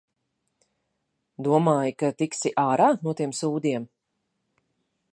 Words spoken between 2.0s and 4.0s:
ka tiksi ārā no tiem sūdiem?